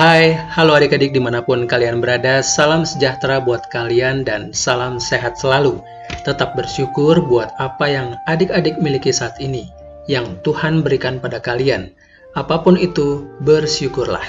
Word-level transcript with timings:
Hai, 0.00 0.32
halo 0.32 0.72
adik-adik 0.72 1.12
di 1.12 1.20
mana 1.20 1.44
pun 1.44 1.68
kalian 1.68 2.00
berada, 2.00 2.40
salam 2.40 2.88
sejahtera 2.88 3.36
buat 3.36 3.68
kalian 3.68 4.24
dan 4.24 4.48
salam 4.56 4.96
sehat 4.96 5.36
selalu. 5.36 5.76
Tetap 6.24 6.56
bersyukur 6.56 7.20
buat 7.20 7.52
apa 7.60 7.84
yang 7.84 8.16
adik-adik 8.24 8.80
miliki 8.80 9.12
saat 9.12 9.36
ini, 9.44 9.68
yang 10.08 10.40
Tuhan 10.40 10.80
berikan 10.80 11.20
pada 11.20 11.36
kalian. 11.36 11.92
Apa 12.32 12.64
pun 12.64 12.80
itu, 12.80 13.28
bersyukurlah. 13.44 14.24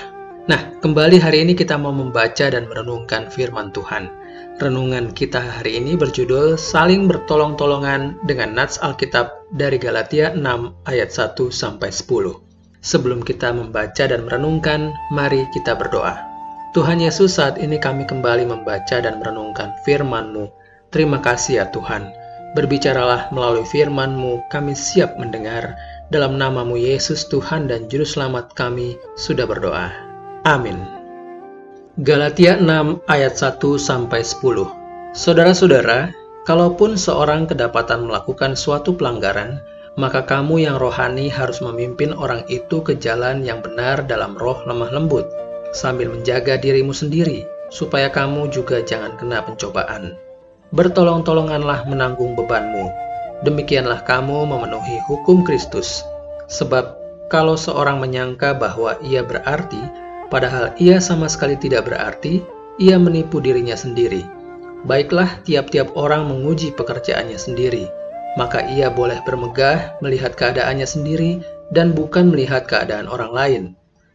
Nah, 0.52 0.76
kembali 0.84 1.24
hari 1.24 1.48
ini 1.48 1.56
kita 1.56 1.80
mau 1.80 1.96
membaca 1.96 2.52
dan 2.52 2.68
merenungkan 2.68 3.32
firman 3.32 3.72
Tuhan. 3.72 4.12
Renungan 4.60 5.16
kita 5.16 5.40
hari 5.40 5.80
ini 5.80 5.96
berjudul 5.96 6.60
Saling 6.60 7.08
Bertolong-tolongan 7.08 8.20
dengan 8.28 8.60
Nats 8.60 8.76
Alkitab 8.84 9.56
dari 9.56 9.80
Galatia 9.80 10.36
6 10.36 10.44
ayat 10.84 11.16
1 11.16 11.48
sampai 11.48 11.96
10. 11.96 12.51
Sebelum 12.82 13.22
kita 13.22 13.54
membaca 13.54 14.10
dan 14.10 14.26
merenungkan, 14.26 14.90
mari 15.14 15.46
kita 15.54 15.78
berdoa. 15.78 16.18
Tuhan 16.74 16.98
Yesus, 16.98 17.38
saat 17.38 17.62
ini 17.62 17.78
kami 17.78 18.10
kembali 18.10 18.50
membaca 18.50 18.98
dan 18.98 19.22
merenungkan 19.22 19.78
firman-Mu. 19.86 20.50
Terima 20.90 21.22
kasih 21.22 21.62
ya 21.62 21.66
Tuhan. 21.70 22.10
Berbicaralah 22.58 23.30
melalui 23.30 23.70
firman-Mu, 23.70 24.50
kami 24.50 24.74
siap 24.74 25.14
mendengar. 25.22 25.78
Dalam 26.10 26.42
namamu 26.42 26.76
Yesus 26.76 27.30
Tuhan 27.30 27.70
dan 27.70 27.86
Juru 27.86 28.04
Selamat 28.04 28.52
kami 28.58 28.98
sudah 29.14 29.46
berdoa. 29.46 29.94
Amin. 30.44 30.82
Galatia 32.02 32.58
6 32.58 33.06
ayat 33.06 33.38
1 33.38 33.62
sampai 33.78 34.26
10. 34.26 35.14
Saudara-saudara, 35.14 36.10
kalaupun 36.50 36.98
seorang 36.98 37.46
kedapatan 37.46 38.10
melakukan 38.10 38.58
suatu 38.58 38.98
pelanggaran, 38.98 39.62
maka 40.00 40.24
kamu 40.24 40.64
yang 40.64 40.78
rohani 40.80 41.28
harus 41.28 41.60
memimpin 41.60 42.16
orang 42.16 42.48
itu 42.48 42.80
ke 42.80 42.96
jalan 42.96 43.44
yang 43.44 43.60
benar 43.60 44.08
dalam 44.08 44.40
roh 44.40 44.56
lemah 44.64 44.92
lembut, 44.94 45.28
sambil 45.76 46.08
menjaga 46.08 46.56
dirimu 46.56 46.96
sendiri, 46.96 47.44
supaya 47.72 48.08
kamu 48.08 48.48
juga 48.52 48.80
jangan 48.84 49.20
kena 49.20 49.44
pencobaan. 49.44 50.16
Bertolong-tolonganlah 50.72 51.84
menanggung 51.92 52.40
bebanmu, 52.40 52.88
demikianlah 53.44 54.08
kamu 54.08 54.48
memenuhi 54.48 55.04
hukum 55.12 55.44
Kristus. 55.44 56.00
Sebab 56.48 56.96
kalau 57.28 57.60
seorang 57.60 58.00
menyangka 58.00 58.56
bahwa 58.56 58.96
ia 59.04 59.24
berarti, 59.24 59.80
padahal 60.32 60.72
ia 60.80 61.04
sama 61.04 61.28
sekali 61.28 61.60
tidak 61.60 61.92
berarti, 61.92 62.40
ia 62.80 62.96
menipu 62.96 63.44
dirinya 63.44 63.76
sendiri. 63.76 64.24
Baiklah 64.88 65.44
tiap-tiap 65.44 65.92
orang 66.00 66.32
menguji 66.32 66.72
pekerjaannya 66.74 67.36
sendiri, 67.36 67.86
maka 68.40 68.64
ia 68.72 68.88
boleh 68.88 69.20
bermegah 69.28 70.00
melihat 70.00 70.36
keadaannya 70.40 70.88
sendiri 70.88 71.44
dan 71.72 71.92
bukan 71.96 72.32
melihat 72.32 72.68
keadaan 72.68 73.08
orang 73.08 73.32
lain, 73.32 73.64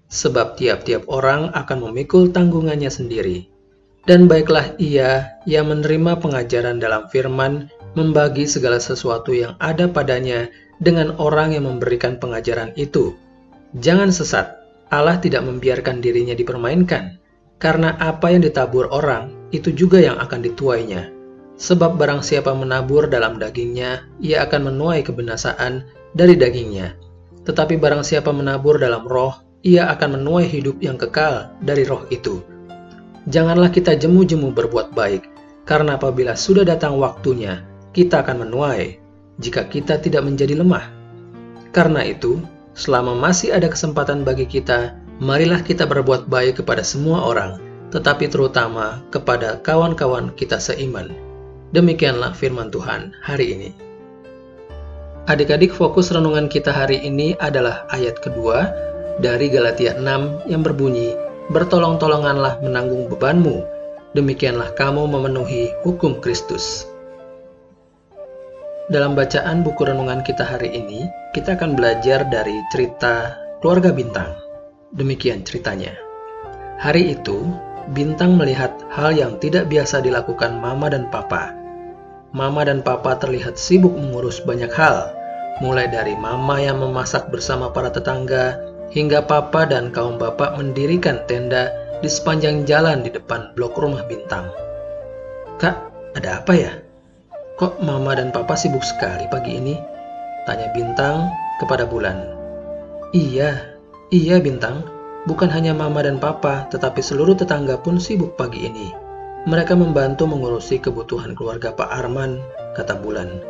sebab 0.08 0.56
tiap-tiap 0.56 1.04
orang 1.08 1.52
akan 1.52 1.90
memikul 1.90 2.28
tanggungannya 2.30 2.88
sendiri. 2.92 3.48
Dan 4.06 4.30
baiklah 4.30 4.78
ia 4.78 5.34
yang 5.50 5.66
menerima 5.66 6.22
pengajaran 6.22 6.78
dalam 6.78 7.10
firman 7.10 7.66
membagi 7.98 8.46
segala 8.46 8.78
sesuatu 8.78 9.34
yang 9.34 9.58
ada 9.58 9.90
padanya 9.90 10.46
dengan 10.78 11.16
orang 11.18 11.56
yang 11.56 11.66
memberikan 11.66 12.20
pengajaran 12.20 12.70
itu. 12.78 13.18
Jangan 13.82 14.14
sesat, 14.14 14.62
Allah 14.94 15.18
tidak 15.18 15.42
membiarkan 15.42 15.98
dirinya 15.98 16.38
dipermainkan, 16.38 17.18
karena 17.58 17.98
apa 17.98 18.30
yang 18.30 18.46
ditabur 18.46 18.86
orang 18.94 19.32
itu 19.50 19.74
juga 19.74 19.98
yang 19.98 20.20
akan 20.22 20.44
dituainya. 20.44 21.15
Sebab 21.56 21.96
barang 21.96 22.20
siapa 22.20 22.52
menabur 22.52 23.08
dalam 23.08 23.40
dagingnya, 23.40 24.04
ia 24.20 24.44
akan 24.44 24.68
menuai 24.68 25.00
kebinasaan 25.00 25.88
dari 26.12 26.36
dagingnya. 26.36 26.92
Tetapi 27.48 27.80
barang 27.80 28.04
siapa 28.04 28.28
menabur 28.28 28.76
dalam 28.76 29.08
roh, 29.08 29.32
ia 29.64 29.88
akan 29.88 30.20
menuai 30.20 30.44
hidup 30.44 30.76
yang 30.84 31.00
kekal 31.00 31.48
dari 31.64 31.88
roh 31.88 32.04
itu. 32.12 32.44
Janganlah 33.32 33.72
kita 33.72 33.96
jemu-jemu 33.96 34.52
berbuat 34.52 34.92
baik, 34.92 35.24
karena 35.64 35.96
apabila 35.96 36.36
sudah 36.36 36.62
datang 36.62 37.00
waktunya, 37.00 37.64
kita 37.96 38.20
akan 38.20 38.44
menuai, 38.46 39.00
jika 39.40 39.64
kita 39.64 39.96
tidak 39.96 40.28
menjadi 40.28 40.60
lemah. 40.60 40.92
Karena 41.72 42.04
itu, 42.04 42.36
selama 42.76 43.16
masih 43.16 43.56
ada 43.56 43.72
kesempatan 43.72 44.28
bagi 44.28 44.44
kita, 44.44 44.92
marilah 45.24 45.64
kita 45.64 45.88
berbuat 45.88 46.28
baik 46.28 46.60
kepada 46.60 46.84
semua 46.84 47.24
orang, 47.24 47.56
tetapi 47.96 48.28
terutama 48.28 49.00
kepada 49.08 49.56
kawan-kawan 49.64 50.28
kita 50.36 50.60
seiman 50.60 51.25
Demikianlah 51.74 52.36
firman 52.36 52.70
Tuhan 52.70 53.16
hari 53.24 53.56
ini. 53.56 53.70
Adik-adik 55.26 55.74
fokus 55.74 56.14
renungan 56.14 56.46
kita 56.46 56.70
hari 56.70 57.02
ini 57.02 57.34
adalah 57.42 57.88
ayat 57.90 58.22
kedua 58.22 58.70
dari 59.18 59.50
Galatia 59.50 59.98
6 59.98 60.46
yang 60.46 60.62
berbunyi, 60.62 61.26
Bertolong-tolonganlah 61.46 62.58
menanggung 62.58 63.06
bebanmu, 63.06 63.62
demikianlah 64.18 64.74
kamu 64.74 65.06
memenuhi 65.06 65.70
hukum 65.86 66.18
Kristus. 66.18 66.90
Dalam 68.90 69.14
bacaan 69.14 69.62
buku 69.62 69.86
renungan 69.86 70.26
kita 70.26 70.42
hari 70.42 70.74
ini, 70.74 71.06
kita 71.38 71.54
akan 71.54 71.78
belajar 71.78 72.26
dari 72.26 72.58
cerita 72.74 73.38
keluarga 73.62 73.94
bintang. 73.94 74.34
Demikian 74.90 75.46
ceritanya. 75.46 75.94
Hari 76.82 77.14
itu, 77.14 77.46
Bintang 77.86 78.34
melihat 78.34 78.74
hal 78.90 79.14
yang 79.14 79.38
tidak 79.38 79.70
biasa 79.70 80.02
dilakukan 80.02 80.58
Mama 80.58 80.90
dan 80.90 81.06
Papa. 81.06 81.54
Mama 82.34 82.66
dan 82.66 82.82
Papa 82.82 83.14
terlihat 83.14 83.54
sibuk 83.54 83.94
mengurus 83.94 84.42
banyak 84.42 84.74
hal, 84.74 85.14
mulai 85.62 85.86
dari 85.86 86.18
Mama 86.18 86.58
yang 86.58 86.82
memasak 86.82 87.30
bersama 87.30 87.70
para 87.70 87.94
tetangga, 87.94 88.58
hingga 88.90 89.22
Papa 89.22 89.70
dan 89.70 89.94
kaum 89.94 90.18
bapak 90.18 90.58
mendirikan 90.58 91.22
tenda 91.30 91.70
di 92.02 92.10
sepanjang 92.10 92.66
jalan 92.66 93.06
di 93.06 93.10
depan 93.14 93.54
blok 93.54 93.78
rumah 93.78 94.02
Bintang. 94.10 94.50
Kak, 95.62 95.76
ada 96.18 96.42
apa 96.42 96.52
ya? 96.58 96.74
Kok 97.54 97.86
Mama 97.86 98.18
dan 98.18 98.34
Papa 98.34 98.58
sibuk 98.58 98.82
sekali 98.82 99.30
pagi 99.30 99.62
ini? 99.62 99.78
Tanya 100.42 100.74
Bintang 100.74 101.30
kepada 101.62 101.86
Bulan. 101.86 102.18
Iya, 103.14 103.78
iya 104.10 104.42
Bintang, 104.42 104.95
Bukan 105.26 105.50
hanya 105.50 105.74
mama 105.74 106.06
dan 106.06 106.22
papa, 106.22 106.70
tetapi 106.70 107.02
seluruh 107.02 107.34
tetangga 107.34 107.82
pun 107.82 107.98
sibuk 107.98 108.38
pagi 108.38 108.62
ini. 108.62 108.94
Mereka 109.50 109.74
membantu 109.74 110.22
mengurusi 110.30 110.78
kebutuhan 110.78 111.34
keluarga 111.34 111.74
Pak 111.74 111.90
Arman, 111.90 112.38
kata 112.78 112.94
Bulan. 113.02 113.42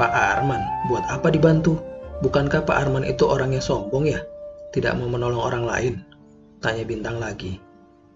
Pak 0.00 0.08
Arman, 0.08 0.64
buat 0.88 1.04
apa 1.12 1.28
dibantu? 1.28 1.76
Bukankah 2.24 2.64
Pak 2.64 2.76
Arman 2.88 3.04
itu 3.04 3.28
orangnya 3.28 3.60
sombong 3.60 4.08
ya? 4.08 4.24
Tidak 4.72 4.96
mau 4.96 5.04
menolong 5.04 5.44
orang 5.44 5.64
lain? 5.68 5.94
Tanya 6.64 6.88
Bintang 6.88 7.20
lagi. 7.20 7.60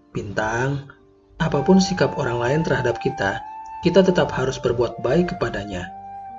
Bintang, 0.09 0.89
apa 1.37 1.61
pun 1.61 1.77
sikap 1.77 2.17
orang 2.17 2.41
lain 2.41 2.59
terhadap 2.65 2.97
kita, 2.97 3.45
kita 3.85 4.01
tetap 4.01 4.33
harus 4.33 4.57
berbuat 4.57 5.05
baik 5.05 5.37
kepadanya. 5.37 5.85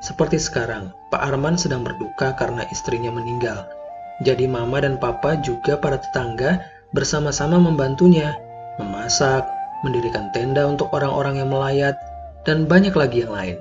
Seperti 0.02 0.42
sekarang, 0.42 0.90
Pak 1.14 1.22
Arman 1.22 1.54
sedang 1.54 1.86
berduka 1.86 2.34
karena 2.34 2.66
istrinya 2.74 3.14
meninggal 3.14 3.77
jadi 4.26 4.50
mama 4.50 4.82
dan 4.82 4.98
papa 4.98 5.38
juga 5.38 5.78
para 5.78 6.02
tetangga 6.02 6.58
bersama-sama 6.90 7.60
membantunya, 7.60 8.34
memasak, 8.82 9.46
mendirikan 9.86 10.32
tenda 10.34 10.66
untuk 10.66 10.90
orang-orang 10.90 11.38
yang 11.38 11.50
melayat, 11.52 11.94
dan 12.42 12.66
banyak 12.66 12.96
lagi 12.96 13.22
yang 13.22 13.34
lain, 13.34 13.56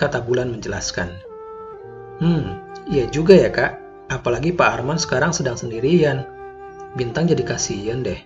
kata 0.00 0.24
Bulan 0.24 0.50
menjelaskan. 0.50 1.12
Hmm, 2.18 2.58
iya 2.90 3.06
juga 3.12 3.36
ya 3.36 3.52
kak, 3.52 3.78
apalagi 4.10 4.50
Pak 4.50 4.80
Arman 4.80 4.98
sekarang 4.98 5.30
sedang 5.30 5.54
sendirian. 5.54 6.26
Bintang 6.98 7.30
jadi 7.30 7.46
kasihan 7.46 8.02
deh, 8.02 8.18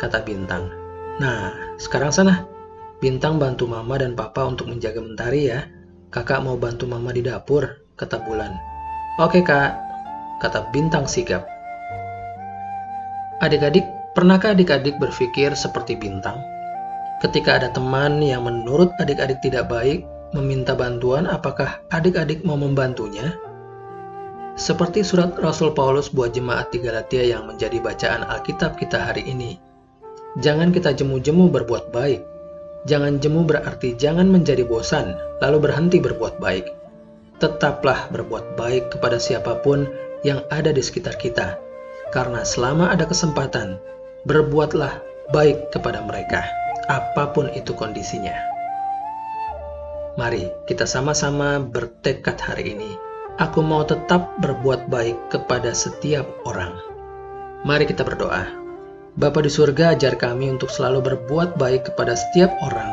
kata 0.00 0.24
Bintang. 0.24 0.72
Nah, 1.20 1.52
sekarang 1.76 2.08
sana, 2.08 2.48
Bintang 3.02 3.36
bantu 3.42 3.66
mama 3.66 3.98
dan 3.98 4.14
papa 4.14 4.46
untuk 4.46 4.70
menjaga 4.70 5.02
mentari 5.02 5.50
ya. 5.50 5.66
Kakak 6.12 6.44
mau 6.44 6.54
bantu 6.54 6.86
mama 6.86 7.10
di 7.10 7.20
dapur, 7.20 7.82
kata 7.98 8.22
Bulan. 8.22 8.54
Oke 9.20 9.44
kak, 9.44 9.91
kata 10.42 10.74
bintang 10.74 11.06
sigap. 11.06 11.46
Adik-adik, 13.38 13.86
pernahkah 14.18 14.58
adik-adik 14.58 14.98
berpikir 14.98 15.54
seperti 15.54 15.94
bintang? 15.94 16.42
Ketika 17.22 17.62
ada 17.62 17.70
teman 17.70 18.18
yang 18.18 18.42
menurut 18.42 18.90
adik-adik 18.98 19.38
tidak 19.46 19.70
baik, 19.70 20.02
meminta 20.34 20.74
bantuan, 20.74 21.30
apakah 21.30 21.78
adik-adik 21.94 22.42
mau 22.42 22.58
membantunya? 22.58 23.38
Seperti 24.58 25.00
surat 25.00 25.38
Rasul 25.38 25.72
Paulus 25.72 26.10
buat 26.10 26.34
jemaat 26.36 26.74
di 26.74 26.82
Galatia 26.82 27.24
yang 27.24 27.48
menjadi 27.48 27.80
bacaan 27.80 28.26
Alkitab 28.26 28.76
kita 28.76 29.00
hari 29.00 29.24
ini. 29.24 29.56
Jangan 30.44 30.74
kita 30.74 30.92
jemu-jemu 30.92 31.48
berbuat 31.48 31.94
baik. 31.94 32.20
Jangan 32.84 33.22
jemu 33.22 33.46
berarti 33.46 33.94
jangan 33.94 34.26
menjadi 34.28 34.66
bosan, 34.66 35.14
lalu 35.40 35.70
berhenti 35.70 36.02
berbuat 36.02 36.42
baik. 36.42 36.66
Tetaplah 37.38 38.10
berbuat 38.10 38.58
baik 38.58 38.98
kepada 38.98 39.16
siapa 39.16 39.62
pun 39.62 39.86
yang 40.22 40.42
ada 40.50 40.70
di 40.70 40.82
sekitar 40.82 41.18
kita. 41.18 41.58
Karena 42.10 42.42
selama 42.46 42.90
ada 42.90 43.06
kesempatan, 43.06 43.78
berbuatlah 44.26 45.02
baik 45.34 45.70
kepada 45.74 46.02
mereka, 46.04 46.46
apa 46.86 47.30
pun 47.34 47.50
itu 47.54 47.74
kondisinya. 47.74 48.34
Mari 50.20 50.52
kita 50.68 50.84
sama-sama 50.84 51.56
bertekad 51.56 52.36
hari 52.36 52.76
ini. 52.76 52.92
Aku 53.40 53.64
mau 53.64 53.80
tetap 53.80 54.36
berbuat 54.44 54.92
baik 54.92 55.32
kepada 55.32 55.72
setiap 55.72 56.28
orang. 56.44 56.76
Mari 57.64 57.88
kita 57.88 58.04
berdoa. 58.04 58.44
Bapa 59.16 59.40
di 59.40 59.48
surga 59.48 59.96
ajar 59.96 60.20
kami 60.20 60.52
untuk 60.52 60.68
selalu 60.68 61.00
berbuat 61.00 61.56
baik 61.56 61.88
kepada 61.92 62.12
setiap 62.12 62.52
orang. 62.60 62.92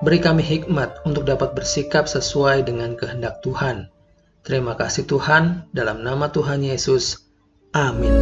Beri 0.00 0.20
kami 0.20 0.40
hikmat 0.44 1.04
untuk 1.04 1.28
dapat 1.28 1.52
bersikap 1.52 2.08
sesuai 2.08 2.64
dengan 2.64 2.96
kehendak 2.96 3.40
Tuhan. 3.44 3.92
Terima 4.44 4.76
kasih 4.76 5.08
Tuhan, 5.08 5.72
dalam 5.72 6.04
nama 6.04 6.28
Tuhan 6.28 6.60
Yesus. 6.60 7.16
Amin. 7.72 8.12